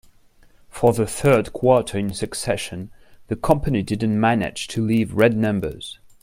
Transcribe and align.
For 0.67 0.93
the 0.93 1.05
third 1.05 1.53
quarter 1.53 1.95
in 1.95 2.11
succession, 2.15 2.89
the 3.27 3.35
company 3.35 3.83
didn't 3.83 4.19
manage 4.19 4.67
to 4.69 4.81
leave 4.83 5.13
red 5.13 5.37
numbers. 5.37 5.99